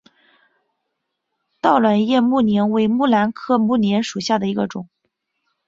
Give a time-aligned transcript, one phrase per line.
[1.61, 4.89] 倒卵叶木莲为木兰科木莲属下的一个种。